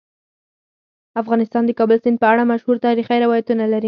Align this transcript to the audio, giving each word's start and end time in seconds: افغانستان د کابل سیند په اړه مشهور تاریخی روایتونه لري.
افغانستان 1.21 1.63
د 1.65 1.71
کابل 1.79 1.97
سیند 2.03 2.17
په 2.21 2.27
اړه 2.31 2.49
مشهور 2.51 2.75
تاریخی 2.85 3.17
روایتونه 3.25 3.63
لري. 3.71 3.79